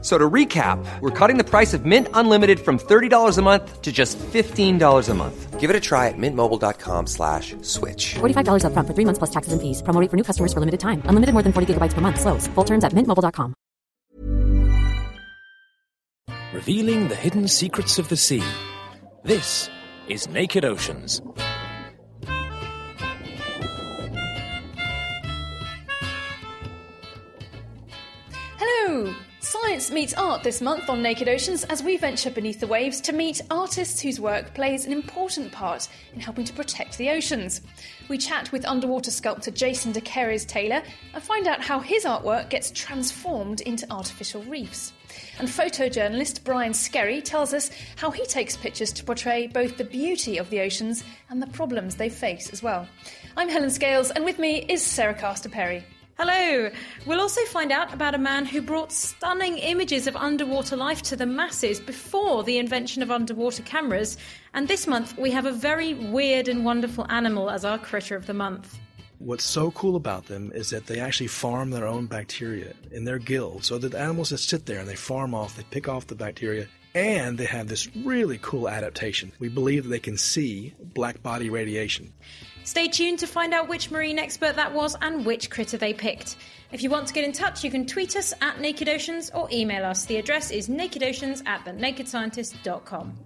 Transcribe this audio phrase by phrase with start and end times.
[0.00, 3.82] F- So to recap, we're cutting the price of Mint Unlimited from $30 a month
[3.82, 5.58] to just $15 a month.
[5.58, 8.14] Give it a try at mintmobile.com slash switch.
[8.20, 9.82] $45 upfront for three months plus taxes and fees.
[9.82, 11.02] Promo rate for new customers for limited time.
[11.06, 12.20] Unlimited more than 40 gigabytes per month.
[12.20, 12.46] Slows.
[12.54, 13.54] Full terms at mintmobile.com.
[16.54, 18.42] revealing the hidden secrets of the sea.
[19.24, 19.68] This
[20.08, 21.20] is Naked Oceans.
[28.58, 29.14] Hello!
[29.48, 33.14] Science meets art this month on Naked Oceans as we venture beneath the waves to
[33.14, 37.62] meet artists whose work plays an important part in helping to protect the oceans.
[38.10, 40.82] We chat with underwater sculptor Jason DeCaires Taylor
[41.14, 44.92] and find out how his artwork gets transformed into artificial reefs.
[45.38, 50.36] And photojournalist Brian Skerry tells us how he takes pictures to portray both the beauty
[50.36, 52.86] of the oceans and the problems they face as well.
[53.34, 55.84] I'm Helen Scales, and with me is Sarah Castor Perry.
[56.20, 56.68] Hello!
[57.06, 61.14] We'll also find out about a man who brought stunning images of underwater life to
[61.14, 64.18] the masses before the invention of underwater cameras.
[64.52, 68.26] And this month we have a very weird and wonderful animal as our critter of
[68.26, 68.80] the month.
[69.20, 73.20] What's so cool about them is that they actually farm their own bacteria in their
[73.20, 73.66] gills.
[73.66, 76.66] So the animals just sit there and they farm off, they pick off the bacteria,
[76.94, 79.32] and they have this really cool adaptation.
[79.38, 82.12] We believe that they can see black body radiation.
[82.64, 86.36] Stay tuned to find out which marine expert that was and which critter they picked.
[86.70, 89.48] If you want to get in touch, you can tweet us at Naked Oceans or
[89.50, 90.04] email us.
[90.04, 93.16] The address is nakedoceans at thenakedscientist.com.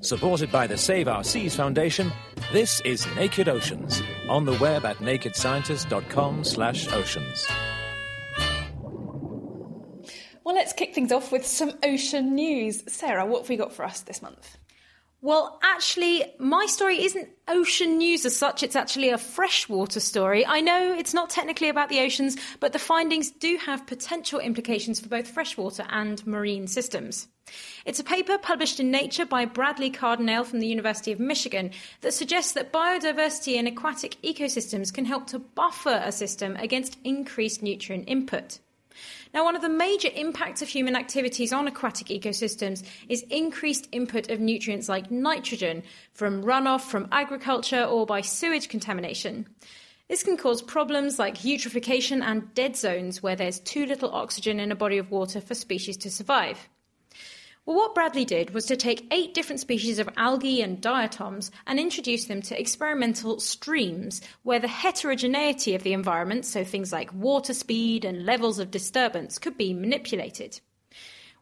[0.00, 2.12] Supported by the Save Our Seas Foundation,
[2.52, 7.48] this is Naked Oceans on the web at nakedscientist.com slash oceans.
[10.44, 12.82] Well, let's kick things off with some ocean news.
[12.92, 14.58] Sarah, what have we got for us this month?
[15.20, 18.64] Well, actually, my story isn't ocean news as such.
[18.64, 20.44] It's actually a freshwater story.
[20.44, 24.98] I know it's not technically about the oceans, but the findings do have potential implications
[24.98, 27.28] for both freshwater and marine systems.
[27.84, 31.70] It's a paper published in Nature by Bradley Cardinale from the University of Michigan
[32.00, 37.62] that suggests that biodiversity in aquatic ecosystems can help to buffer a system against increased
[37.62, 38.58] nutrient input.
[39.34, 44.28] Now, one of the major impacts of human activities on aquatic ecosystems is increased input
[44.28, 45.82] of nutrients like nitrogen
[46.12, 49.46] from runoff from agriculture or by sewage contamination.
[50.08, 54.70] This can cause problems like eutrophication and dead zones where there's too little oxygen in
[54.70, 56.68] a body of water for species to survive.
[57.64, 61.78] Well, what Bradley did was to take eight different species of algae and diatoms and
[61.78, 67.54] introduce them to experimental streams where the heterogeneity of the environment, so things like water
[67.54, 70.60] speed and levels of disturbance, could be manipulated.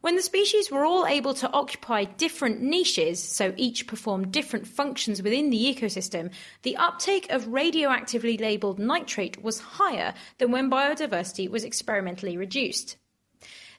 [0.03, 5.23] When the species were all able to occupy different niches, so each performed different functions
[5.23, 6.33] within the ecosystem,
[6.63, 12.99] the uptake of radioactively labeled nitrate was higher than when biodiversity was experimentally reduced.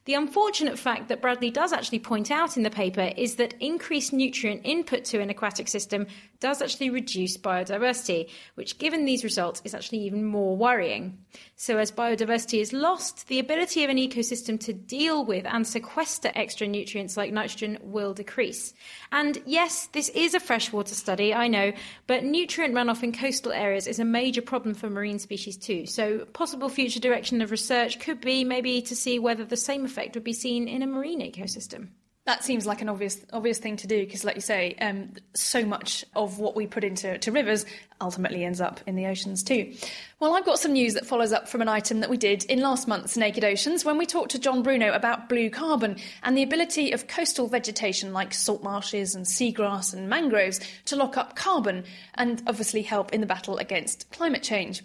[0.05, 4.13] The unfortunate fact that Bradley does actually point out in the paper is that increased
[4.13, 6.07] nutrient input to an aquatic system
[6.39, 11.19] does actually reduce biodiversity, which, given these results, is actually even more worrying.
[11.55, 16.31] So, as biodiversity is lost, the ability of an ecosystem to deal with and sequester
[16.33, 18.73] extra nutrients like nitrogen will decrease.
[19.11, 21.73] And yes, this is a freshwater study, I know,
[22.07, 25.85] but nutrient runoff in coastal areas is a major problem for marine species too.
[25.85, 30.15] So, possible future direction of research could be maybe to see whether the same effect
[30.15, 31.89] would be seen in a marine ecosystem.
[32.25, 35.65] That seems like an obvious obvious thing to do because, like you say, um, so
[35.65, 37.65] much of what we put into to rivers
[38.01, 39.73] ultimately ends up in the oceans too.
[40.19, 42.59] Well, I've got some news that follows up from an item that we did in
[42.59, 46.43] last month's Naked Oceans when we talked to John Bruno about blue carbon and the
[46.43, 51.85] ability of coastal vegetation like salt marshes and seagrass and mangroves to lock up carbon
[52.15, 54.83] and obviously help in the battle against climate change.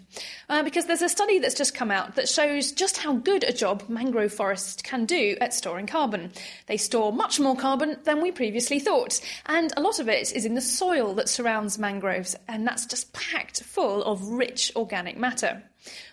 [0.49, 3.53] Uh, because there's a study that's just come out that shows just how good a
[3.53, 6.31] job mangrove forests can do at storing carbon.
[6.65, 10.45] They store much more carbon than we previously thought, and a lot of it is
[10.45, 15.61] in the soil that surrounds mangroves, and that's just packed full of rich organic matter.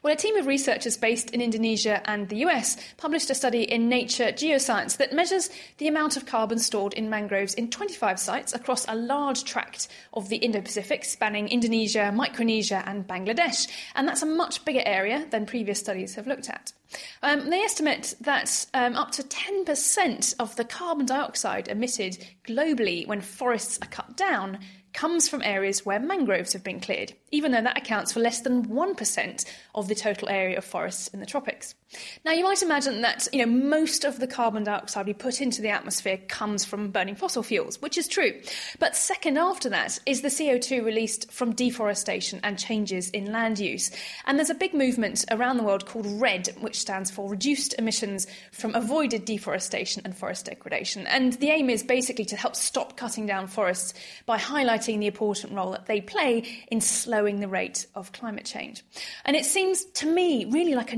[0.03, 3.89] Well, a team of researchers based in Indonesia and the US published a study in
[3.89, 8.87] Nature Geoscience that measures the amount of carbon stored in mangroves in 25 sites across
[8.89, 13.69] a large tract of the Indo Pacific spanning Indonesia, Micronesia, and Bangladesh.
[13.95, 16.73] And that's a much bigger area than previous studies have looked at.
[17.23, 23.21] Um, they estimate that um, up to 10% of the carbon dioxide emitted globally when
[23.21, 24.59] forests are cut down
[24.95, 28.67] comes from areas where mangroves have been cleared, even though that accounts for less than
[28.67, 29.45] 1%
[29.75, 31.75] of the total area of forests in the tropics.
[32.25, 35.63] Now, you might imagine that you know most of the carbon dioxide we put into
[35.63, 38.41] the atmosphere comes from burning fossil fuels, which is true.
[38.79, 43.91] But second after that is the CO2 released from deforestation and changes in land use.
[44.27, 48.27] And there's a big movement around the world called RED, which stands for Reduced Emissions
[48.53, 51.07] from Avoided Deforestation and Forest Degradation.
[51.07, 53.95] And the aim is basically to help stop cutting down forests
[54.27, 58.83] by highlighting the important role that they play in slowing the rate of climate change.
[59.25, 60.97] And it seems to me really like a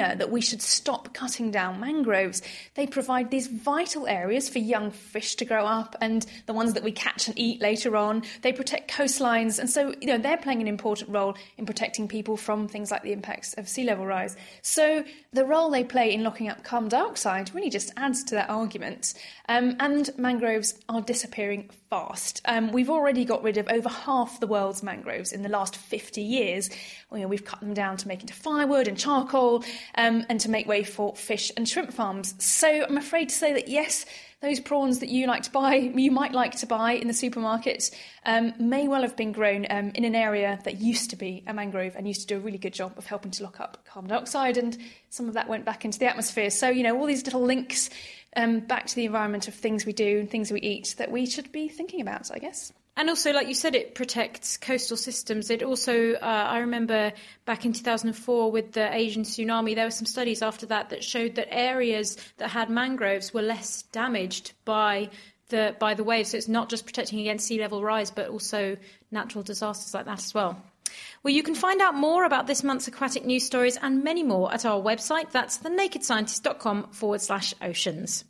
[0.00, 2.42] no-brainer that we should stop cutting down mangroves.
[2.74, 6.82] They provide these vital areas for young fish to grow up and the ones that
[6.82, 8.22] we catch and eat later on.
[8.42, 12.36] They protect coastlines, and so you know they're playing an important role in protecting people
[12.36, 14.36] from things like the impacts of sea level rise.
[14.62, 18.50] So the role they play in locking up carbon dioxide really just adds to that
[18.50, 19.14] argument.
[19.48, 22.40] Um, and mangroves are disappearing fast.
[22.44, 26.22] Um, we've already got rid of over half the world's mangroves in the last 50
[26.22, 26.70] years.
[27.12, 29.64] You know, we've cut them down to make into firewood and charcoal
[29.96, 32.34] um, and to make way for fish and shrimp farms.
[32.38, 34.06] So I'm afraid to say that yes,
[34.40, 37.90] those prawns that you like to buy, you might like to buy in the supermarket,
[38.24, 41.52] um, may well have been grown um, in an area that used to be a
[41.52, 44.08] mangrove and used to do a really good job of helping to lock up carbon
[44.10, 44.78] dioxide, and
[45.10, 46.50] some of that went back into the atmosphere.
[46.50, 47.90] So, you know, all these little links
[48.36, 51.26] um, back to the environment of things we do and things we eat that we
[51.26, 52.72] should be thinking about, I guess.
[52.96, 55.48] And also, like you said, it protects coastal systems.
[55.48, 56.18] It also, uh,
[56.50, 57.12] I remember
[57.46, 61.36] back in 2004 with the Asian tsunami, there were some studies after that that showed
[61.36, 65.08] that areas that had mangroves were less damaged by
[65.48, 66.30] the by the waves.
[66.30, 68.76] So it's not just protecting against sea level rise, but also
[69.10, 70.60] natural disasters like that as well.
[71.22, 74.52] Well, you can find out more about this month's aquatic news stories and many more
[74.52, 75.30] at our website.
[75.30, 78.24] That's thenakedscientist.com forward slash oceans.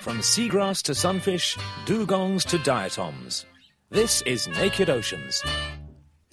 [0.00, 3.46] From seagrass to sunfish, dugongs to diatoms.
[3.90, 5.42] This is Naked Oceans.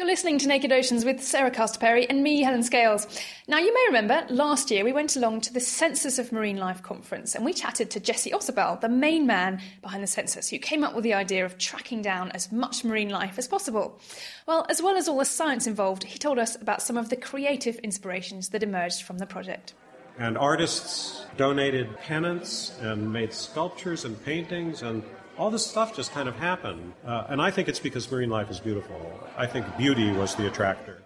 [0.04, 3.08] You're listening to Naked Oceans with Sarah Castor-Perry and me, Helen Scales.
[3.48, 6.84] Now, you may remember last year we went along to the Census of Marine Life
[6.84, 10.84] conference and we chatted to Jesse Ausubel, the main man behind the census, who came
[10.84, 13.98] up with the idea of tracking down as much marine life as possible.
[14.46, 17.16] Well, as well as all the science involved, he told us about some of the
[17.16, 19.74] creative inspirations that emerged from the project.
[20.20, 25.02] And artists donated pennants and made sculptures and paintings and
[25.38, 26.94] all this stuff just kind of happened.
[27.06, 29.20] Uh, and I think it's because marine life is beautiful.
[29.38, 31.04] I think beauty was the attractor.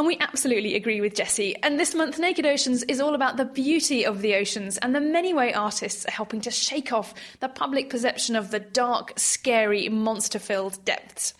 [0.00, 1.54] And we absolutely agree with Jesse.
[1.62, 5.00] And this month, Naked Oceans is all about the beauty of the oceans and the
[5.00, 9.90] many way artists are helping to shake off the public perception of the dark, scary,
[9.90, 11.34] monster filled depths.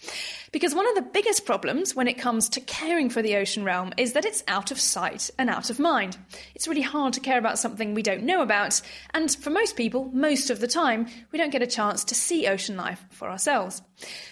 [0.53, 3.93] Because one of the biggest problems when it comes to caring for the ocean realm
[3.97, 6.19] is that it's out of sight and out of mind.
[6.57, 8.83] It's really hard to care about something we don't know about,
[9.15, 12.49] and for most people, most of the time, we don't get a chance to see
[12.49, 13.81] ocean life for ourselves.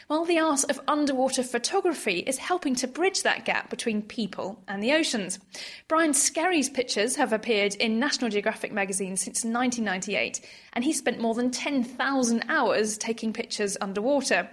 [0.09, 4.83] Well, the art of underwater photography is helping to bridge that gap between people and
[4.83, 5.39] the oceans.
[5.87, 10.41] Brian Skerry's pictures have appeared in National Geographic magazine since 1998,
[10.73, 14.51] and he spent more than 10,000 hours taking pictures underwater.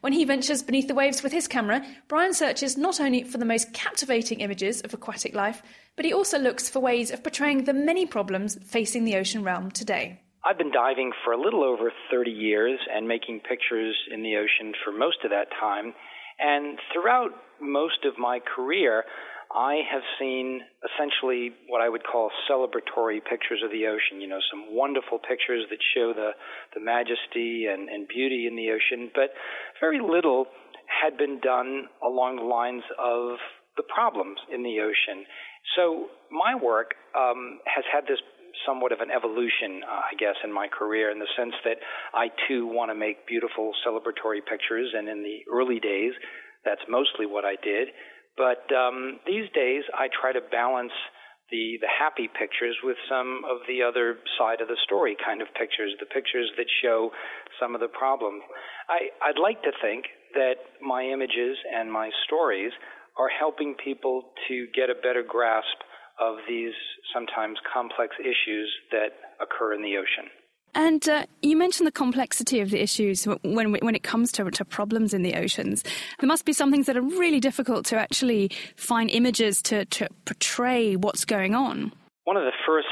[0.00, 3.44] When he ventures beneath the waves with his camera, Brian searches not only for the
[3.44, 5.62] most captivating images of aquatic life,
[5.94, 9.70] but he also looks for ways of portraying the many problems facing the ocean realm
[9.70, 10.18] today.
[10.44, 14.74] I've been diving for a little over 30 years and making pictures in the ocean
[14.84, 15.94] for most of that time.
[16.38, 19.04] And throughout most of my career,
[19.54, 24.20] I have seen essentially what I would call celebratory pictures of the ocean.
[24.20, 26.30] You know, some wonderful pictures that show the,
[26.74, 29.30] the majesty and, and beauty in the ocean, but
[29.80, 30.46] very little
[30.90, 33.38] had been done along the lines of
[33.76, 35.24] the problems in the ocean.
[35.76, 38.20] So my work um, has had this
[38.66, 41.78] somewhat of an evolution, uh, I guess, in my career in the sense that
[42.14, 46.12] I too want to make beautiful celebratory pictures, and in the early days,
[46.64, 47.88] that's mostly what I did.
[48.36, 50.92] But um, these days, I try to balance
[51.50, 55.48] the the happy pictures with some of the other side of the story kind of
[55.58, 57.10] pictures, the pictures that show
[57.60, 58.42] some of the problems.
[58.88, 62.72] I, I'd like to think that my images and my stories
[63.16, 65.78] are helping people to get a better grasp
[66.20, 66.74] of these
[67.12, 70.30] sometimes complex issues that occur in the ocean.
[70.74, 74.64] And uh, you mentioned the complexity of the issues when when it comes to, to
[74.64, 75.84] problems in the oceans.
[76.18, 80.08] There must be some things that are really difficult to actually find images to, to
[80.24, 81.92] portray what's going on.
[82.24, 82.88] One of the first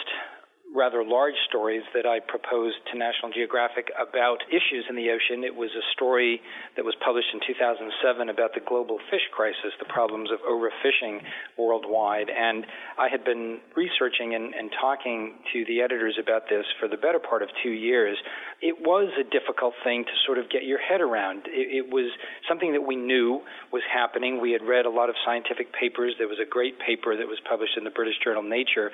[0.75, 5.45] rather large stories that I proposed to National Geographic about issues in the ocean.
[5.45, 6.41] It was a story
[6.77, 7.93] that was published in 2007
[8.29, 11.21] about the global fish crisis, the problems of overfishing
[11.59, 12.33] worldwide.
[12.33, 12.65] And
[12.99, 17.21] I had been researching and, and talking to the editors about this for the better
[17.21, 18.17] part of two years.
[18.63, 21.45] It was a difficult thing to sort of get your head around.
[21.53, 22.09] It, it was
[22.49, 24.41] something that we knew was happening.
[24.41, 26.15] We had read a lot of scientific papers.
[26.17, 28.91] There was a great paper that was published in the British journal Nature,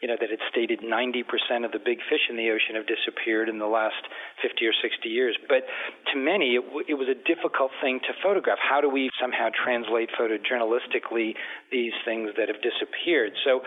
[0.00, 1.21] you know, that had stated 90%
[1.64, 4.02] of the big fish in the ocean have disappeared in the last
[4.42, 5.36] 50 or 60 years.
[5.48, 5.64] But
[6.12, 8.58] to many, it, w- it was a difficult thing to photograph.
[8.58, 11.34] How do we somehow translate photojournalistically
[11.70, 13.32] these things that have disappeared?
[13.44, 13.62] So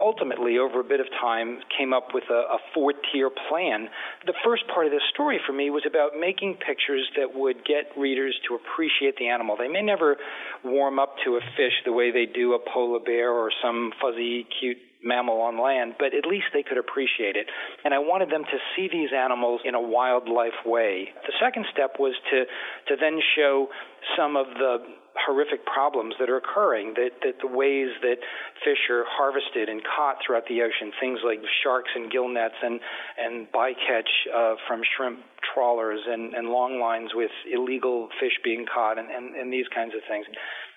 [0.00, 3.88] ultimately, over a bit of time, came up with a, a four-tier plan.
[4.26, 7.90] The first part of this story for me was about making pictures that would get
[7.96, 9.56] readers to appreciate the animal.
[9.56, 10.16] They may never
[10.64, 14.46] warm up to a fish the way they do a polar bear or some fuzzy,
[14.60, 17.46] cute mammal on land, but at least they could appreciate it.
[17.84, 21.08] And I wanted them to see these animals in a wildlife way.
[21.26, 22.44] The second step was to,
[22.88, 23.68] to then show
[24.16, 24.78] some of the
[25.26, 28.16] horrific problems that are occurring, that, that the ways that
[28.64, 32.80] fish are harvested and caught throughout the ocean, things like sharks and gill nets and,
[33.18, 35.20] and bycatch uh, from shrimp
[35.54, 39.92] trawlers and, and long lines with illegal fish being caught and, and, and these kinds
[39.94, 40.24] of things.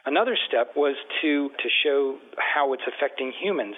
[0.06, 3.76] Another step was to, to show how it's affecting humans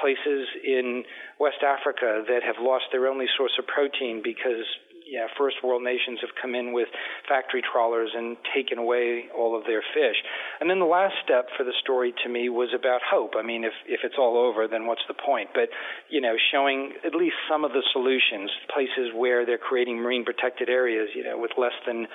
[0.00, 1.04] places in
[1.38, 4.66] West Africa that have lost their only source of protein because
[5.10, 6.86] yeah, first world nations have come in with
[7.28, 10.14] factory trawlers and taken away all of their fish.
[10.60, 13.34] And then the last step for the story to me was about hope.
[13.36, 15.50] I mean, if if it's all over, then what's the point?
[15.52, 15.68] But
[16.08, 20.70] you know, showing at least some of the solutions, places where they're creating marine protected
[20.70, 22.06] areas, you know, with less than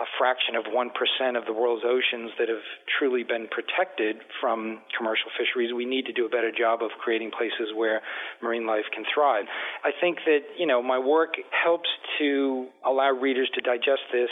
[0.00, 2.64] a fraction of 1% of the world's oceans that have
[2.98, 5.72] truly been protected from commercial fisheries.
[5.74, 8.00] We need to do a better job of creating places where
[8.42, 9.44] marine life can thrive.
[9.84, 14.30] I think that, you know, my work helps to allow readers to digest this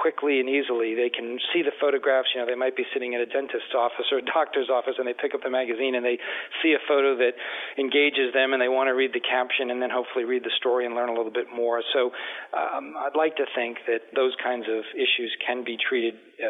[0.00, 0.96] quickly and easily.
[0.96, 4.08] They can see the photographs, you know, they might be sitting in a dentist's office
[4.10, 6.16] or a doctor's office and they pick up the magazine and they
[6.64, 7.36] see a photo that
[7.76, 10.86] engages them and they want to read the caption and then hopefully read the story
[10.86, 11.82] and learn a little bit more.
[11.92, 12.10] So
[12.56, 16.48] um, I'd like to think that those kinds of issues can be treated uh,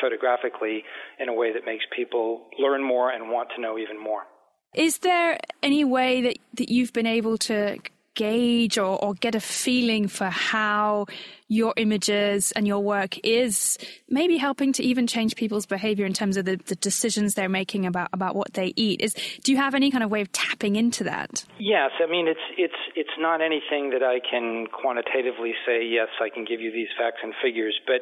[0.00, 0.84] photographically
[1.18, 4.28] in a way that makes people learn more and want to know even more.
[4.74, 7.78] Is there any way that, that you've been able to
[8.14, 11.06] gauge or, or get a feeling for how
[11.50, 13.76] your images and your work is
[14.08, 17.86] maybe helping to even change people's behavior in terms of the, the, decisions they're making
[17.86, 19.00] about, about what they eat.
[19.02, 21.44] Is do you have any kind of way of tapping into that?
[21.58, 25.84] Yes, I mean it's it's it's not anything that I can quantitatively say.
[25.84, 28.00] Yes, I can give you these facts and figures, but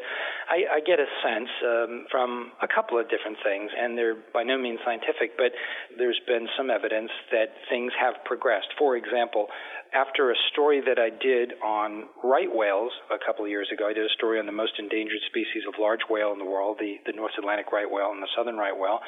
[0.48, 4.42] I, I get a sense um, from a couple of different things, and they're by
[4.42, 5.52] no means scientific, but
[5.96, 8.68] there's been some evidence that things have progressed.
[8.78, 9.48] For example,
[9.94, 13.92] after a story that I did on right whales a couple of years ago, I
[13.92, 16.96] did a story on the most endangered species of large whale in the world, the,
[17.06, 19.00] the North Atlantic right whale and the southern right whale.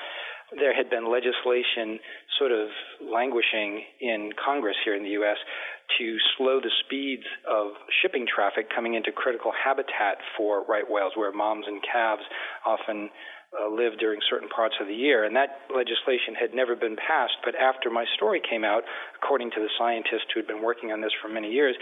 [0.57, 2.01] There had been legislation
[2.39, 2.69] sort of
[3.01, 5.39] languishing in Congress here in the U.S.
[5.99, 11.31] to slow the speeds of shipping traffic coming into critical habitat for right whales, where
[11.31, 12.23] moms and calves
[12.67, 13.11] often
[13.51, 15.25] uh, live during certain parts of the year.
[15.25, 17.35] And that legislation had never been passed.
[17.45, 18.83] But after my story came out,
[19.19, 21.75] according to the scientists who had been working on this for many years,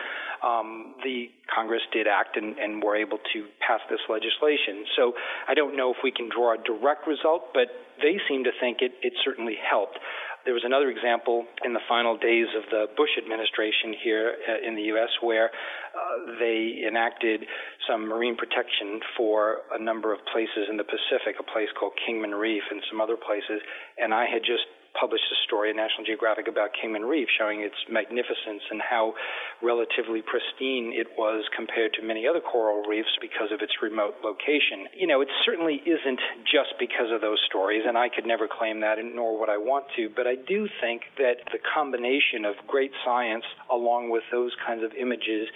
[0.42, 4.84] um, the Congress did act and, and were able to pass this legislation.
[4.96, 5.12] So
[5.46, 7.68] I don't know if we can draw a direct result, but
[8.00, 9.98] they seem to think it, it certainly helped.
[10.44, 14.76] There was another example in the final days of the Bush administration here uh, in
[14.76, 15.10] the U.S.
[15.20, 17.44] where uh, they enacted
[17.88, 22.34] some marine protection for a number of places in the Pacific, a place called Kingman
[22.34, 23.60] Reef and some other places.
[23.98, 24.64] And I had just
[24.94, 29.14] published a story in National Geographic about Kingman Reef, showing its magnificence and how
[29.62, 34.86] relatively pristine it was compared to many other coral reefs because of its remote location.
[34.96, 38.80] You know, it certainly isn't just because of those stories, and I could never claim
[38.80, 42.92] that, nor would I want to, but I do think that the combination of great
[43.04, 45.48] science along with those kinds of images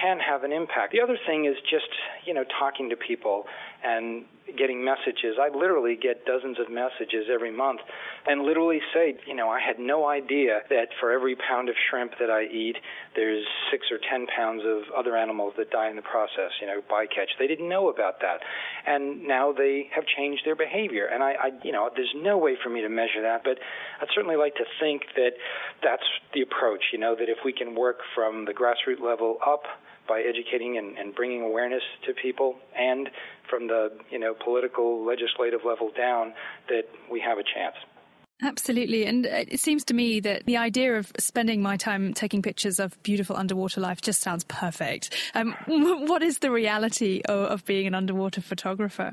[0.00, 0.92] can have an impact.
[0.92, 1.88] The other thing is just,
[2.24, 3.44] you know, talking to people
[3.84, 4.24] and
[4.56, 5.36] getting messages.
[5.40, 7.80] I literally get dozens of messages every month
[8.26, 12.12] and literally say, you know, I had no idea that for every pound of shrimp
[12.20, 12.76] that I eat,
[13.16, 16.80] there's six or ten pounds of other animals that die in the process, you know,
[16.90, 17.34] bycatch.
[17.38, 18.40] They didn't know about that.
[18.86, 21.06] And now they have changed their behavior.
[21.06, 23.58] And I, I, you know, there's no way for me to measure that, but
[24.00, 25.32] I'd certainly like to think that
[25.82, 29.64] that's the approach, you know, that if we can work from the grassroots level up,
[30.08, 33.08] by educating and, and bringing awareness to people and
[33.48, 36.32] from the you know political legislative level down
[36.68, 37.76] that we have a chance
[38.42, 39.06] Absolutely.
[39.06, 43.00] And it seems to me that the idea of spending my time taking pictures of
[43.04, 45.14] beautiful underwater life just sounds perfect.
[45.34, 49.12] Um, what is the reality of, of, being an underwater photographer?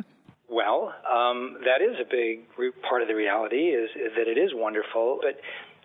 [0.49, 2.47] Well, um, that is a big
[2.81, 5.39] part of the reality is, is that it is wonderful, but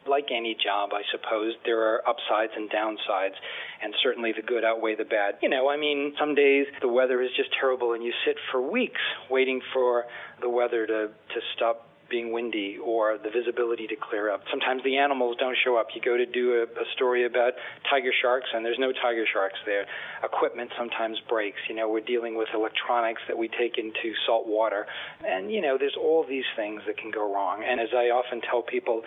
[0.09, 3.37] like any job, I suppose, there are upsides and downsides,
[3.83, 5.37] and certainly the good outweigh the bad.
[5.43, 8.61] You know, I mean, some days the weather is just terrible, and you sit for
[8.61, 10.05] weeks waiting for
[10.41, 14.43] the weather to, to stop being windy or the visibility to clear up.
[14.51, 15.89] Sometimes the animals don't show up.
[15.95, 17.53] You go to do a, a story about
[17.91, 19.87] tiger sharks and there's no tiger sharks there.
[20.23, 21.59] Equipment sometimes breaks.
[21.69, 24.87] You know, we're dealing with electronics that we take into salt water.
[25.27, 27.65] And, you know, there's all these things that can go wrong.
[27.67, 29.03] And as I often tell people,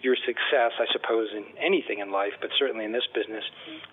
[0.00, 3.44] your success, I suppose, in anything in life, but certainly in this business,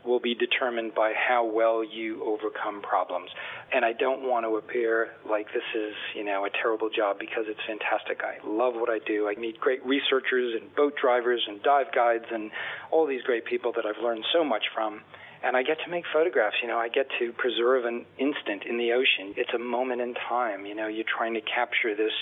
[0.05, 3.31] will be determined by how well you overcome problems.
[3.73, 7.45] And I don't want to appear like this is, you know, a terrible job because
[7.47, 8.21] it's fantastic.
[8.23, 9.27] I love what I do.
[9.27, 12.51] I meet great researchers and boat drivers and dive guides and
[12.91, 15.01] all these great people that I've learned so much from
[15.45, 16.55] and I get to make photographs.
[16.63, 19.35] You know, I get to preserve an instant in the ocean.
[19.37, 20.65] It's a moment in time.
[20.65, 22.13] You know, you're trying to capture this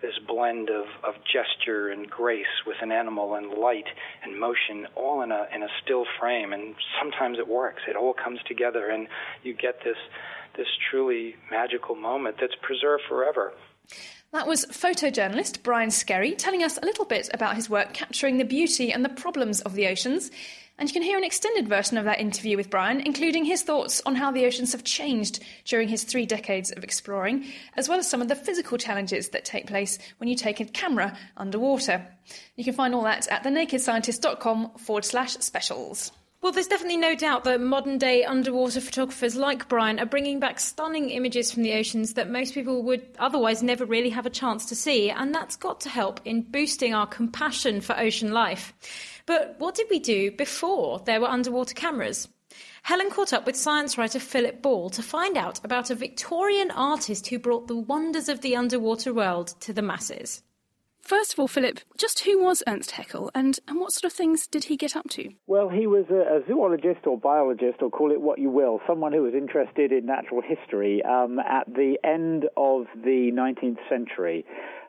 [0.00, 3.86] this blend of, of gesture and grace with an animal and light
[4.22, 6.52] and motion all in a in a still frame.
[6.52, 7.82] And sometimes it works.
[7.88, 9.08] It all comes together and
[9.42, 9.96] you get this
[10.56, 13.52] this truly magical moment that's preserved forever
[14.32, 18.44] that was photojournalist Brian Skerry telling us a little bit about his work capturing the
[18.44, 20.30] beauty and the problems of the oceans.
[20.78, 24.00] And you can hear an extended version of that interview with Brian, including his thoughts
[24.06, 28.08] on how the oceans have changed during his three decades of exploring, as well as
[28.08, 32.06] some of the physical challenges that take place when you take a camera underwater.
[32.54, 36.12] You can find all that at thenakedscientist.com forward slash specials.
[36.40, 40.60] Well, there's definitely no doubt that modern day underwater photographers like Brian are bringing back
[40.60, 44.64] stunning images from the oceans that most people would otherwise never really have a chance
[44.66, 48.72] to see, and that's got to help in boosting our compassion for ocean life.
[49.26, 52.28] But what did we do before there were underwater cameras?
[52.82, 57.26] Helen caught up with science writer Philip Ball to find out about a Victorian artist
[57.26, 60.44] who brought the wonders of the underwater world to the masses.
[61.08, 64.46] First of all, Philip, just who was Ernst Haeckel and, and what sort of things
[64.46, 65.30] did he get up to?
[65.46, 69.14] Well, he was a, a zoologist or biologist, or call it what you will, someone
[69.14, 74.44] who was interested in natural history um, at the end of the 19th century.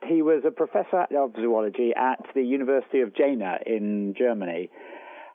[0.06, 4.68] He was a professor of zoology at the University of Jena in Germany.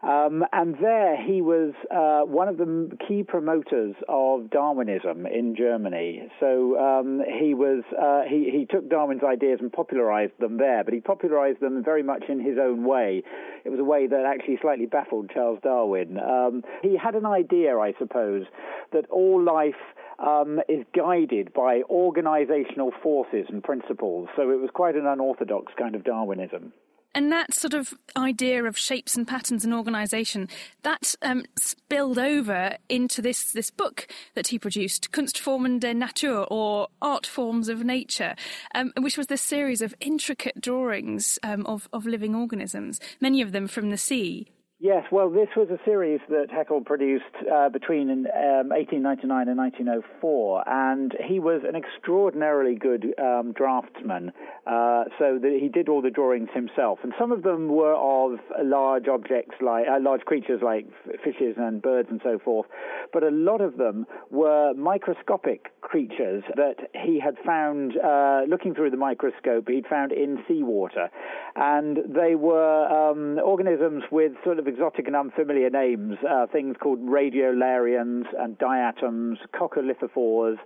[0.02, 6.30] Um, and there he was uh, one of the key promoters of Darwinism in Germany.
[6.40, 10.94] So um, he was uh, he, he took Darwin's ideas and popularized them there, but
[10.94, 13.24] he popularized them very much in his own way.
[13.64, 16.20] It was a way that actually slightly baffled Charles Darwin.
[16.20, 18.46] Um, he had an idea, I suppose,
[18.92, 19.74] that all life
[20.20, 24.30] um, is guided by organizational forces and principles.
[24.36, 26.74] So it was quite an unorthodox kind of Darwinism.
[27.16, 30.50] And that sort of idea of shapes and patterns and organisation
[30.84, 36.90] that um, spilled over into this this book that he produced, Kunstformen der Natur, or
[37.02, 38.36] Art Forms of Nature,
[38.76, 43.54] um, which was this series of intricate drawings um, of of living organisms, many of
[43.54, 44.52] them from the sea.
[44.78, 50.64] Yes, well, this was a series that Haeckel produced uh, between um, 1899 and 1904,
[50.68, 54.34] and he was an extraordinarily good um, draftsman.
[54.68, 59.08] Uh, so he did all the drawings himself, and some of them were of large
[59.08, 60.86] objects like uh, large creatures like
[61.24, 62.68] fishes and birds and so forth,
[63.14, 68.90] but a lot of them were microscopic creatures that he had found uh, looking through
[68.90, 69.70] the microscope.
[69.70, 71.10] He'd found in seawater,
[71.56, 76.76] and they were um, organisms with sort of of exotic and unfamiliar names, uh, things
[76.82, 80.58] called radiolarians and diatoms, coccolithophores,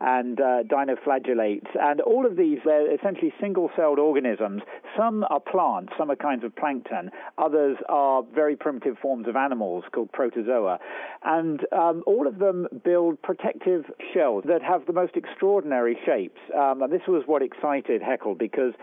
[0.00, 1.68] and uh, dinoflagellates.
[1.80, 4.62] And all of these, they're essentially single celled organisms.
[4.96, 9.84] Some are plants, some are kinds of plankton, others are very primitive forms of animals
[9.92, 10.78] called protozoa.
[11.24, 16.40] And um, all of them build protective shells that have the most extraordinary shapes.
[16.54, 18.74] Um, and this was what excited Haeckel because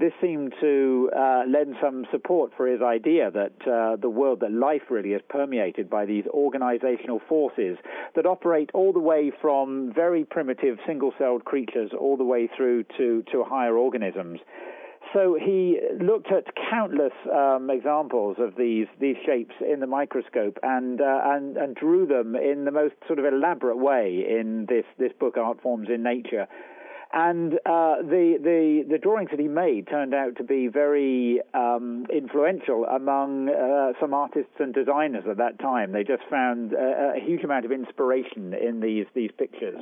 [0.00, 4.50] this seemed to uh, lend some support for his idea that uh, the world, that
[4.50, 7.76] life really is permeated by these organizational forces
[8.16, 12.82] that operate all the way from very primitive single celled creatures all the way through
[12.96, 14.40] to, to higher organisms.
[15.12, 21.00] So he looked at countless um, examples of these these shapes in the microscope and,
[21.00, 25.12] uh, and and drew them in the most sort of elaborate way in this this
[25.18, 26.46] book, Art Forms in Nature.
[27.12, 32.06] And uh, the, the, the drawings that he made turned out to be very um,
[32.12, 35.90] influential among uh, some artists and designers at that time.
[35.90, 39.80] They just found a, a huge amount of inspiration in these these pictures.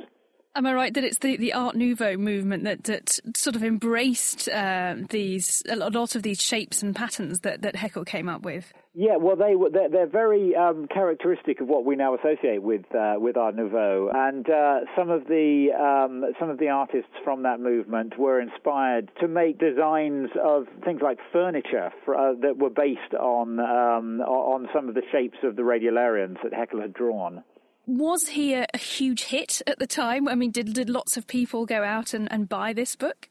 [0.59, 4.49] Am I right that it's the, the Art Nouveau movement that, that sort of embraced
[4.49, 8.73] uh, these a lot of these shapes and patterns that, that Haeckel came up with?
[8.93, 13.13] Yeah, well, they they're, they're very um, characteristic of what we now associate with uh,
[13.15, 17.61] with Art Nouveau, and uh, some of the um, some of the artists from that
[17.61, 23.13] movement were inspired to make designs of things like furniture for, uh, that were based
[23.17, 27.45] on um, on some of the shapes of the radiolarians that Haeckel had drawn.
[27.89, 30.27] Was he a, a huge hit at the time?
[30.27, 33.27] I mean, did did lots of people go out and, and buy this book?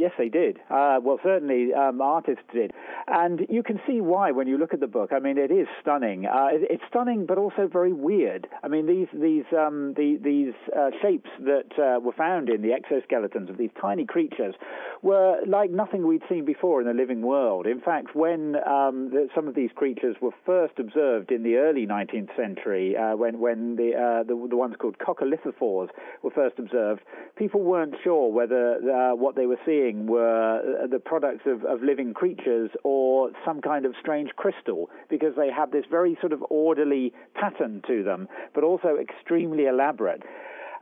[0.00, 0.56] Yes, they did.
[0.70, 2.72] Uh, well, certainly um, artists did,
[3.06, 5.10] and you can see why when you look at the book.
[5.12, 6.24] I mean, it is stunning.
[6.24, 8.46] Uh, it, it's stunning, but also very weird.
[8.62, 12.70] I mean, these these um, the, these uh, shapes that uh, were found in the
[12.70, 14.54] exoskeletons of these tiny creatures
[15.02, 17.66] were like nothing we'd seen before in the living world.
[17.66, 21.86] In fact, when um, the, some of these creatures were first observed in the early
[21.86, 25.88] 19th century, uh, when when the, uh, the, the ones called coccolithophores
[26.22, 27.02] were first observed,
[27.36, 28.78] people weren't sure whether
[29.14, 33.94] what they were seeing were the products of, of living creatures or some kind of
[34.00, 38.96] strange crystal because they have this very sort of orderly pattern to them, but also
[39.00, 40.22] extremely elaborate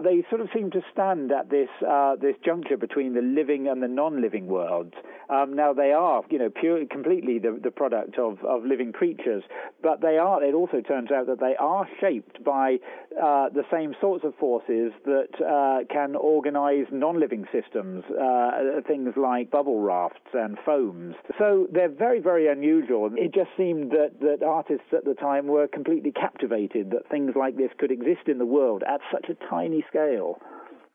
[0.02, 3.82] they sort of seem to stand at this uh, this juncture between the living and
[3.82, 4.94] the non-living worlds.
[5.28, 9.42] Um, now they are, you know, pure, completely the, the product of, of living creatures,
[9.82, 10.42] but they are.
[10.42, 12.78] It also turns out that they are shaped by
[13.12, 19.50] uh, the same sorts of forces that uh, can organize non-living systems, uh, things like
[19.50, 21.14] bubble rafts and foams.
[21.38, 23.10] So they're very, very unusual.
[23.14, 27.56] It just seemed that that artists at the time were completely captivated that things like
[27.56, 30.38] this could exist in the world at such a tiny scale.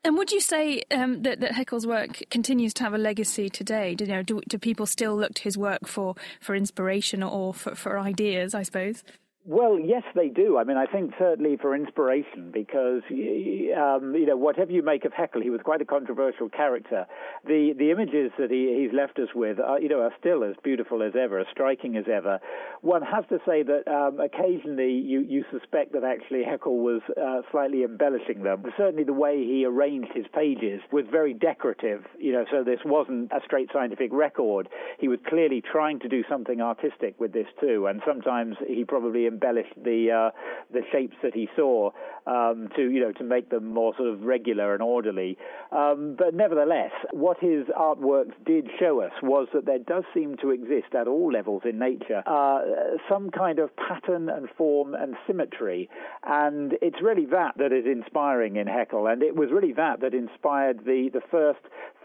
[0.04, 3.94] And would you say um, that, that Haeckel's work continues to have a legacy today?
[3.94, 7.54] Do, you know, do, do people still look to his work for, for inspiration or
[7.54, 9.02] for, for ideas, I suppose?
[9.46, 10.56] Well, yes, they do.
[10.56, 15.12] I mean, I think certainly for inspiration, because um, you know, whatever you make of
[15.12, 17.04] Haeckel, he was quite a controversial character.
[17.44, 20.54] The the images that he, he's left us with, are, you know, are still as
[20.62, 22.40] beautiful as ever, as striking as ever.
[22.80, 27.42] One has to say that um, occasionally you you suspect that actually Haeckel was uh,
[27.50, 28.64] slightly embellishing them.
[28.78, 32.06] Certainly, the way he arranged his pages was very decorative.
[32.18, 34.70] You know, so this wasn't a straight scientific record.
[34.98, 39.26] He was clearly trying to do something artistic with this too, and sometimes he probably
[39.34, 40.30] embellished the uh,
[40.72, 41.90] the shapes that he saw
[42.26, 45.36] um, to you know to make them more sort of regular and orderly.
[45.72, 50.50] Um, but nevertheless, what his artworks did show us was that there does seem to
[50.50, 52.60] exist at all levels in nature uh,
[53.08, 55.88] some kind of pattern and form and symmetry,
[56.24, 60.14] and it's really that that is inspiring in Haeckel, and it was really that that
[60.14, 61.60] inspired the the first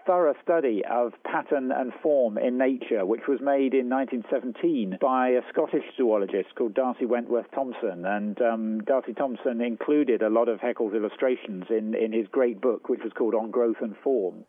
[0.05, 5.41] thorough study of pattern and form in nature, which was made in 1917 by a
[5.51, 8.05] Scottish zoologist called D'Arcy Wentworth Thompson.
[8.05, 12.89] And um, D'Arcy Thompson included a lot of Haeckel's illustrations in, in his great book,
[12.89, 14.45] which was called On Growth and Form.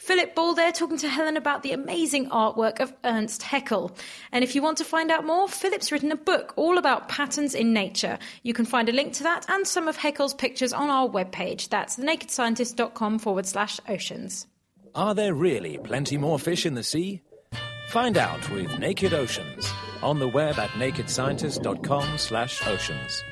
[0.00, 3.94] Philip Ball there talking to Helen about the amazing artwork of Ernst Haeckel.
[4.32, 7.54] And if you want to find out more, Philip's written a book all about patterns
[7.54, 8.18] in nature.
[8.42, 11.68] You can find a link to that and some of Haeckel's pictures on our webpage.
[11.68, 14.46] That's thenakedscientist.com forward slash oceans.
[14.94, 17.22] Are there really plenty more fish in the sea?
[17.90, 19.72] Find out with Naked Oceans
[20.02, 23.22] on the web at nakedscientist.com slash oceans.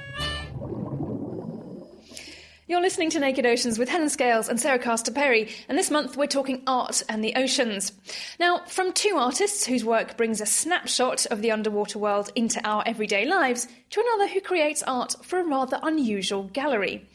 [2.69, 6.17] You're listening to Naked Oceans with Helen Scales and Sarah Castor Perry, and this month
[6.17, 7.93] we're talking art and the oceans.
[8.39, 12.85] Now, from two artists whose work brings a snapshot of the underwater world into our
[12.87, 17.09] everyday lives, to another who creates art for a rather unusual gallery.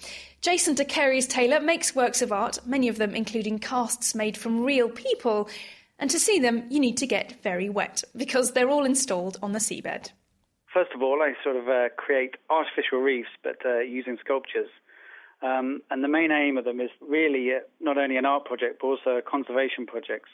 [0.43, 4.89] Jason de Taylor makes works of art, many of them including casts made from real
[4.89, 5.47] people,
[5.97, 9.53] and to see them, you need to get very wet because they're all installed on
[9.53, 10.11] the seabed.
[10.73, 14.67] First of all, I sort of uh, create artificial reefs, but uh, using sculptures.
[15.41, 18.79] Um, and the main aim of them is really uh, not only an art project,
[18.81, 20.29] but also conservation projects.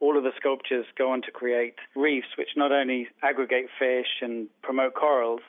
[0.00, 4.48] All of the sculptures go on to create reefs, which not only aggregate fish and
[4.62, 5.40] promote corals,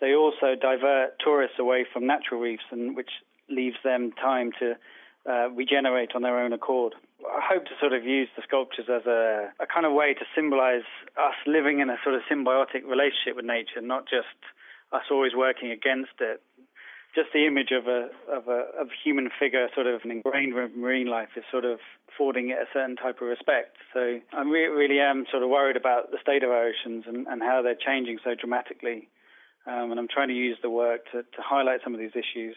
[0.00, 3.10] they also divert tourists away from natural reefs, and which
[3.50, 4.76] leaves them time to
[5.28, 6.94] uh, regenerate on their own accord.
[7.20, 10.24] I hope to sort of use the sculptures as a, a kind of way to
[10.34, 14.40] symbolize us living in a sort of symbiotic relationship with nature, not just
[14.92, 16.40] us always working against it.
[17.14, 21.08] Just the image of a of a of human figure, sort of ingrained with marine
[21.08, 23.76] life, is sort of affording it a certain type of respect.
[23.92, 27.26] So I re- really am sort of worried about the state of our oceans and,
[27.26, 29.08] and how they're changing so dramatically.
[29.66, 32.56] Um, and I'm trying to use the work to, to highlight some of these issues.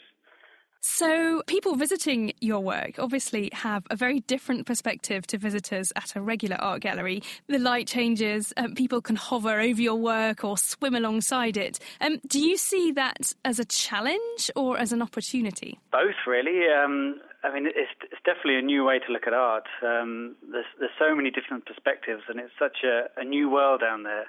[0.86, 6.22] So, people visiting your work obviously have a very different perspective to visitors at a
[6.22, 7.24] regular art gallery.
[7.48, 11.80] The light changes, um, people can hover over your work or swim alongside it.
[12.02, 15.80] Um, do you see that as a challenge or as an opportunity?
[15.89, 16.67] Both, really.
[16.67, 19.67] Um, I mean, it's, it's definitely a new way to look at art.
[19.82, 24.04] Um, there's, there's so many different perspectives, and it's such a, a new world down
[24.04, 24.26] there.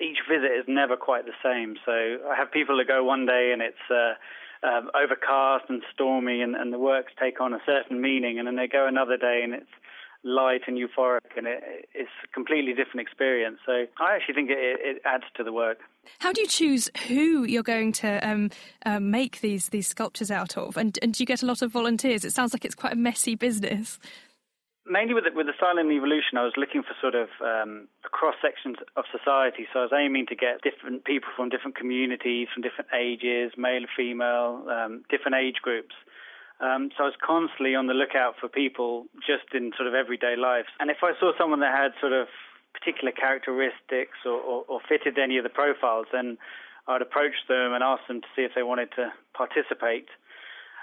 [0.00, 1.76] Each visit is never quite the same.
[1.84, 4.14] So I have people that go one day and it's uh,
[4.62, 8.56] um, overcast and stormy, and, and the works take on a certain meaning, and then
[8.56, 9.70] they go another day and it's
[10.22, 13.58] light and euphoric, and it, it's a completely different experience.
[13.64, 15.78] So I actually think it, it adds to the work.
[16.18, 18.50] How do you choose who you're going to um,
[18.84, 21.72] uh, make these these sculptures out of, and, and do you get a lot of
[21.72, 22.24] volunteers?
[22.24, 23.98] It sounds like it's quite a messy business.
[24.90, 28.34] Mainly with the, with the silent evolution, I was looking for sort of um, cross
[28.42, 29.70] sections of society.
[29.70, 33.86] So I was aiming to get different people from different communities, from different ages, male,
[33.96, 35.94] female, um, different age groups.
[36.58, 40.34] Um, so I was constantly on the lookout for people just in sort of everyday
[40.34, 40.66] life.
[40.82, 42.26] And if I saw someone that had sort of
[42.74, 46.36] particular characteristics or, or, or fitted any of the profiles, then
[46.90, 50.10] I'd approach them and ask them to see if they wanted to participate.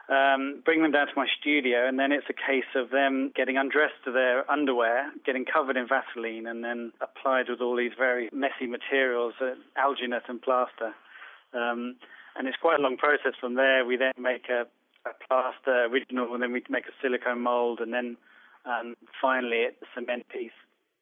[0.09, 3.57] Um, bring them down to my studio, and then it's a case of them getting
[3.57, 8.29] undressed to their underwear, getting covered in Vaseline, and then applied with all these very
[8.31, 10.95] messy materials, uh, alginate and plaster.
[11.53, 11.97] Um,
[12.37, 13.83] and it's quite a long process from there.
[13.83, 14.65] We then make a,
[15.05, 18.15] a plaster original, and then we make a silicone mold, and then
[18.65, 20.51] um, finally a cement piece.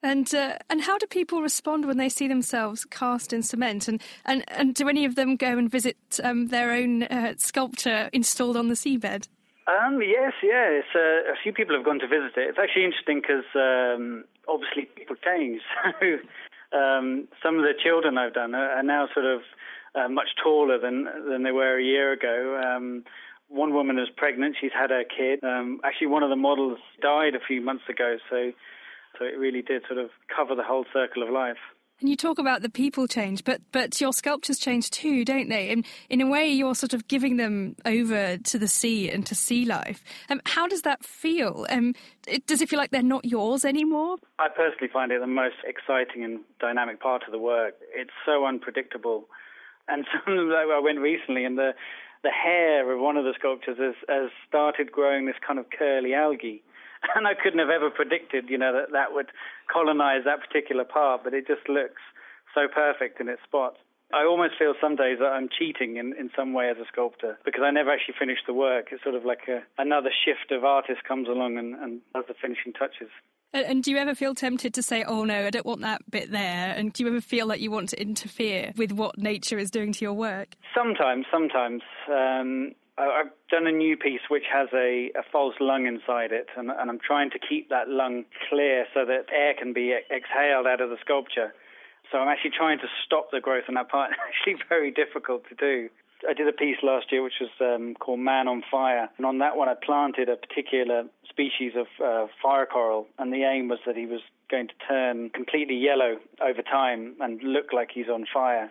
[0.05, 3.87] And uh, and how do people respond when they see themselves cast in cement?
[3.87, 8.11] And and, and do any of them go and visit um, their own uh, sculpture
[8.13, 9.27] installed on the seabed?
[9.65, 10.81] Um, yes, yeah.
[10.93, 12.49] Uh, a few people have gone to visit it.
[12.49, 15.61] It's actually interesting because um, obviously people change.
[16.71, 19.41] So um, some of the children I've done are, are now sort of
[19.95, 22.61] uh, much taller than than they were a year ago.
[22.61, 23.05] Um,
[23.47, 25.39] one woman is pregnant; she's had her kid.
[25.43, 28.51] Um, actually, one of the models died a few months ago, so
[29.17, 31.57] so it really did sort of cover the whole circle of life.
[32.01, 35.69] And you talk about the people change, but but your sculptures change too, don't they?
[35.69, 39.33] And in a way, you're sort of giving them over to the sea and to
[39.33, 40.03] sea life.
[40.29, 41.65] Um, how does that feel?
[41.69, 41.93] Um,
[42.27, 44.17] it, does it feel like they're not yours anymore?
[44.39, 47.75] I personally find it the most exciting and dynamic part of the work.
[47.95, 49.29] It's so unpredictable,
[49.87, 51.71] and some of them, I went recently, and the
[52.23, 56.13] the hair of one of the sculptures has, has started growing this kind of curly
[56.13, 56.63] algae
[57.15, 59.31] and I couldn't have ever predicted, you know, that that would
[59.71, 62.01] colonize that particular part, but it just looks
[62.53, 63.75] so perfect in its spot.
[64.13, 67.37] I almost feel some days that I'm cheating in, in some way as a sculptor
[67.43, 68.87] because I never actually finish the work.
[68.91, 72.35] It's sort of like a, another shift of artist comes along and, and does the
[72.39, 73.09] finishing touches.
[73.51, 76.09] And, and, do you ever feel tempted to say, oh no, I don't want that
[76.09, 76.73] bit there?
[76.75, 79.91] And do you ever feel like you want to interfere with what nature is doing
[79.93, 80.55] to your work?
[80.75, 81.81] Sometimes, sometimes.
[82.09, 86.71] Um, I've done a new piece which has a, a false lung inside it, and,
[86.71, 90.79] and, I'm trying to keep that lung clear so that air can be exhaled out
[90.79, 91.53] of the sculpture.
[92.11, 94.11] So I'm actually trying to stop the growth in that part.
[94.27, 95.89] Actually very difficult to do.
[96.27, 99.39] I did a piece last year which was um, called Man on Fire, and on
[99.39, 103.79] that one I planted a particular species of uh, fire coral, and the aim was
[103.85, 108.25] that he was going to turn completely yellow over time and look like he's on
[108.31, 108.69] fire.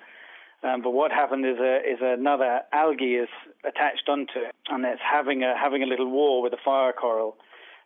[0.64, 3.29] Um, but what happened is a, is another algae is
[3.64, 7.37] attached onto it, and it's having a having a little war with the fire coral.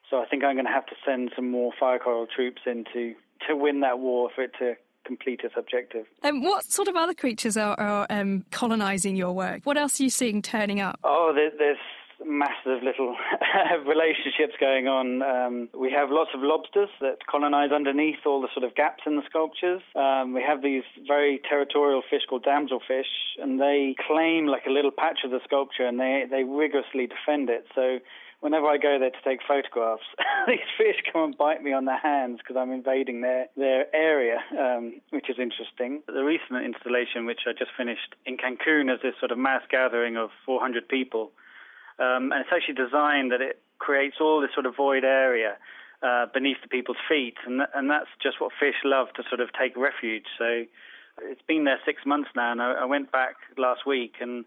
[0.08, 2.84] So I think I'm going to have to send some more fire coral troops in
[2.94, 3.14] to,
[3.46, 6.06] to win that war for it to complete its objective.
[6.22, 9.62] Um, what sort of other creatures are, are um, colonising your work?
[9.64, 10.98] What else are you seeing turning up?
[11.04, 11.78] Oh, there, there's
[12.24, 13.16] massive little
[13.86, 15.22] relationships going on.
[15.22, 19.16] Um, we have lots of lobsters that colonize underneath all the sort of gaps in
[19.16, 19.82] the sculptures.
[19.94, 24.90] Um, we have these very territorial fish called damselfish, and they claim like a little
[24.90, 27.66] patch of the sculpture, and they they rigorously defend it.
[27.74, 27.98] So
[28.40, 30.02] whenever I go there to take photographs,
[30.46, 34.38] these fish come and bite me on the hands because I'm invading their their area,
[34.58, 36.02] um, which is interesting.
[36.06, 40.16] The recent installation, which I just finished in Cancun, is this sort of mass gathering
[40.16, 41.32] of 400 people
[41.98, 45.56] um, and it's actually designed that it creates all this sort of void area
[46.02, 49.40] uh, beneath the people's feet, and th- and that's just what fish love to sort
[49.40, 50.26] of take refuge.
[50.38, 50.64] So
[51.22, 54.44] it's been there six months now, and I, I went back last week, and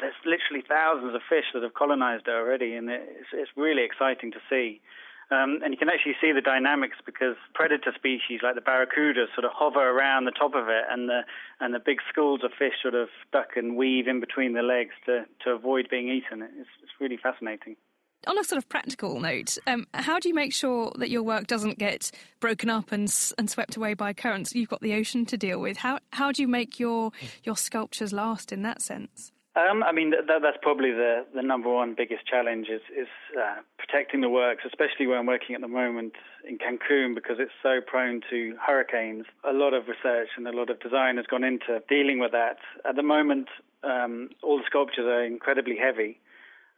[0.00, 4.32] there's literally thousands of fish that have colonized it already, and it's, it's really exciting
[4.32, 4.80] to see.
[5.30, 9.44] Um, and you can actually see the dynamics because predator species like the barracuda sort
[9.44, 11.20] of hover around the top of it, and the
[11.60, 14.94] and the big schools of fish sort of duck and weave in between the legs
[15.06, 16.42] to to avoid being eaten.
[16.42, 17.76] It's, it's really fascinating.
[18.26, 21.46] On a sort of practical note, um, how do you make sure that your work
[21.46, 24.52] doesn't get broken up and and swept away by currents?
[24.52, 25.76] You've got the ocean to deal with.
[25.76, 27.12] How how do you make your
[27.44, 29.30] your sculptures last in that sense?
[29.56, 33.56] Um, I mean, that, that's probably the, the number one biggest challenge is, is uh,
[33.78, 36.12] protecting the works, especially where I'm working at the moment
[36.48, 39.26] in Cancun because it's so prone to hurricanes.
[39.42, 42.58] A lot of research and a lot of design has gone into dealing with that.
[42.88, 43.48] At the moment,
[43.82, 46.20] um, all the sculptures are incredibly heavy.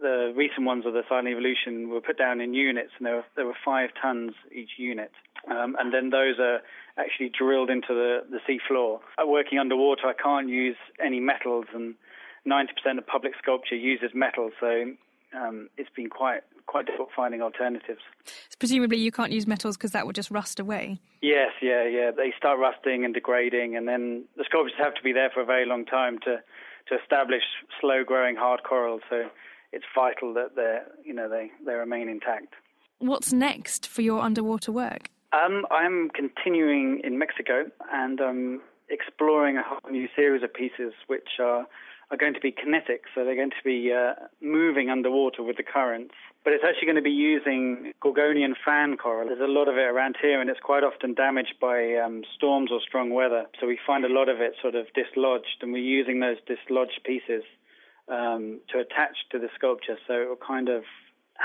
[0.03, 3.25] the recent ones of the Silent Evolution were put down in units, and there were,
[3.37, 5.13] there were five tons each unit.
[5.51, 6.61] Um, and then those are
[6.99, 9.01] actually drilled into the, the sea floor.
[9.17, 11.95] Uh, working underwater, I can't use any metals, and
[12.47, 14.93] 90% of public sculpture uses metal, so
[15.35, 18.01] um, it's been quite quite difficult finding alternatives.
[18.59, 21.01] Presumably, you can't use metals because that would just rust away.
[21.21, 22.11] Yes, yeah, yeah.
[22.17, 25.45] They start rusting and degrading, and then the sculptures have to be there for a
[25.45, 26.43] very long time to
[26.89, 27.43] to establish
[27.81, 29.01] slow growing hard coral.
[29.09, 29.29] So
[29.73, 32.55] it's vital that they you know they they remain intact.
[32.99, 35.09] What's next for your underwater work?
[35.33, 41.41] Um, I'm continuing in Mexico and I'm exploring a whole new series of pieces which
[41.41, 41.67] are
[42.13, 45.63] are going to be kinetic, so they're going to be uh, moving underwater with the
[45.63, 46.15] currents.
[46.45, 49.29] But it's actually going to be using Gorgonian fan coral.
[49.29, 52.71] There's a lot of it around here, and it's quite often damaged by um, storms
[52.71, 53.47] or strong weather.
[53.59, 57.01] So we find a lot of it sort of dislodged, and we're using those dislodged
[57.05, 57.45] pieces
[58.09, 60.85] um, to attach to the sculpture, so it will kind of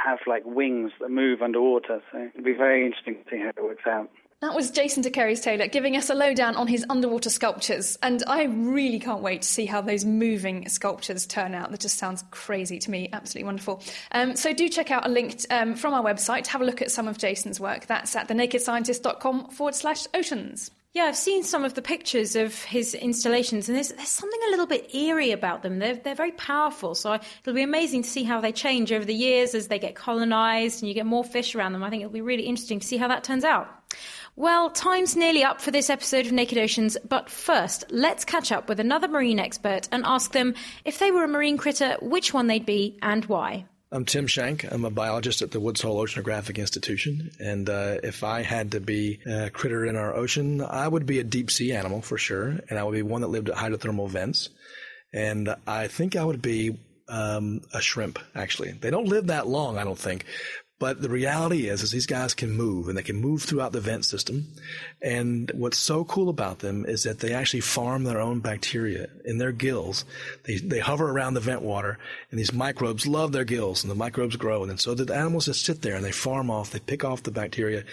[0.06, 2.02] have like wings that move underwater.
[2.12, 4.10] So it'll be very interesting to see how it works out.
[4.40, 8.44] That was Jason deCaires Taylor giving us a lowdown on his underwater sculptures, and I
[8.44, 11.72] really can't wait to see how those moving sculptures turn out.
[11.72, 13.82] That just sounds crazy to me, absolutely wonderful.
[14.12, 16.84] Um, so do check out a link um, from our website to have a look
[16.84, 17.88] at some of Jason's work.
[17.88, 20.70] That's at thenakedscientist.com forward slash oceans.
[20.94, 24.52] Yeah, I've seen some of the pictures of his installations, and there's, there's something a
[24.52, 25.80] little bit eerie about them.
[25.80, 29.16] They're, they're very powerful, so it'll be amazing to see how they change over the
[29.16, 31.84] years as they get colonized and you get more fish around them.
[31.84, 33.68] I think it'll be really interesting to see how that turns out.
[34.40, 38.70] Well, time's nearly up for this episode of Naked Oceans, but first, let's catch up
[38.70, 40.54] with another marine expert and ask them
[40.86, 43.66] if they were a marine critter, which one they'd be and why.
[43.92, 44.64] I'm Tim Shank.
[44.72, 47.32] I'm a biologist at the Woods Hole Oceanographic Institution.
[47.40, 51.18] And uh, if I had to be a critter in our ocean, I would be
[51.18, 52.60] a deep sea animal for sure.
[52.70, 54.50] And I would be one that lived at hydrothermal vents.
[55.12, 58.74] And I think I would be um, a shrimp, actually.
[58.74, 60.26] They don't live that long, I don't think.
[60.80, 63.82] But the reality is, is these guys can move and they can move throughout the
[63.82, 64.46] vent system.
[65.02, 69.40] And what's so cool about them is that they actually farm their own bacteria in
[69.40, 70.06] their gills.
[70.44, 71.98] They, they hover around the vent water
[72.30, 74.64] and these microbes love their gills and the microbes grow.
[74.64, 77.32] And so the animals just sit there and they farm off, they pick off the
[77.32, 77.84] bacteria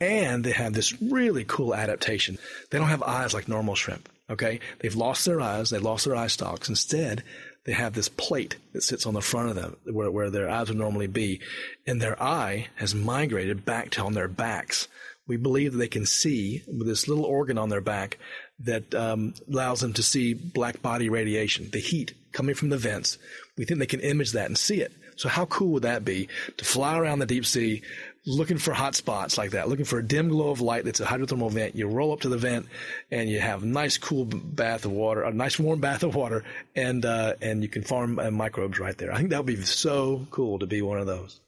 [0.00, 2.38] and they have this really cool adaptation.
[2.70, 4.08] They don't have eyes like normal shrimp.
[4.30, 4.60] Okay.
[4.78, 5.68] They've lost their eyes.
[5.68, 6.68] They lost their eye stalks.
[6.68, 7.22] Instead,
[7.64, 10.68] they have this plate that sits on the front of them where, where their eyes
[10.68, 11.40] would normally be,
[11.86, 14.88] and their eye has migrated back to on their backs.
[15.28, 18.18] We believe that they can see with this little organ on their back
[18.60, 23.18] that um, allows them to see black body radiation, the heat coming from the vents.
[23.56, 24.92] We think they can image that and see it.
[25.16, 27.82] So how cool would that be to fly around the deep sea
[28.24, 31.04] looking for hot spots like that, looking for a dim glow of light that's a
[31.04, 31.74] hydrothermal vent.
[31.74, 32.66] You roll up to the vent
[33.10, 36.44] and you have a nice cool bath of water, a nice warm bath of water,
[36.76, 39.12] and uh, and you can farm uh, microbes right there.
[39.12, 41.40] I think that would be so cool to be one of those.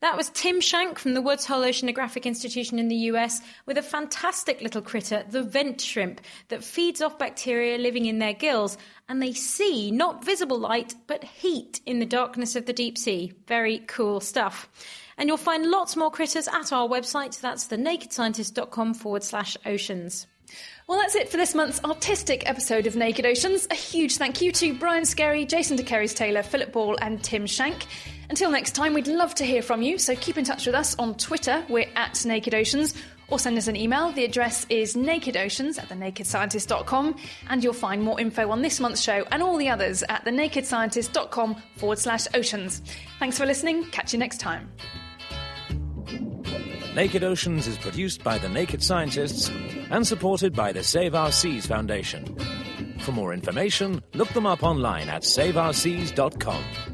[0.00, 3.82] That was Tim Shank from the Woods Hole Oceanographic Institution in the US with a
[3.82, 8.76] fantastic little critter, the vent shrimp, that feeds off bacteria living in their gills.
[9.08, 13.32] And they see not visible light, but heat in the darkness of the deep sea.
[13.46, 14.68] Very cool stuff.
[15.18, 17.40] And you'll find lots more critters at our website.
[17.40, 20.26] That's thenakedscientist.com forward slash oceans.
[20.86, 23.66] Well, that's it for this month's artistic episode of Naked Oceans.
[23.70, 27.86] A huge thank you to Brian Skerry, Jason deCaires Taylor, Philip Ball, and Tim Shank.
[28.28, 30.94] Until next time, we'd love to hear from you, so keep in touch with us
[30.98, 31.64] on Twitter.
[31.68, 32.94] We're at Naked Oceans,
[33.28, 34.12] or send us an email.
[34.12, 37.16] The address is nakedoceans at thenakedscientist.com,
[37.48, 41.62] and you'll find more info on this month's show and all the others at thenakedscientist.com
[41.76, 42.82] forward slash oceans.
[43.18, 43.84] Thanks for listening.
[43.86, 44.70] Catch you next time.
[46.94, 49.50] Naked Oceans is produced by the Naked Scientists
[49.90, 52.36] and supported by the Save Our Seas Foundation.
[53.00, 56.93] For more information, look them up online at saveourseas.com.